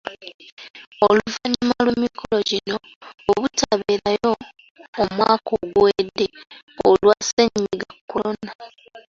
[1.07, 2.75] Oluvannyuma lw’emikolo gino
[3.31, 4.31] obutabeerayo
[5.01, 6.25] omwaka oguwedde
[6.87, 8.51] olwa Ssennyiga Kolona.